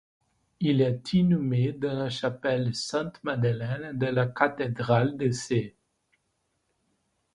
[0.61, 5.75] Il est inhumé dans la chapelle Sainte Madeleine de la cathédrale de Sées.